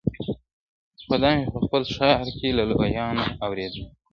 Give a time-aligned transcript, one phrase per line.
[1.05, 3.85] خو دا مي په خپل ښار کي له لویانو اورېدلي-